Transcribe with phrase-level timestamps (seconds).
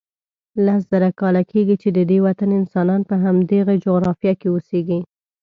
[0.65, 4.99] لس زره کاله کېږي چې ددې وطن انسانان په همدغه جغرافیه کې اوسیږي.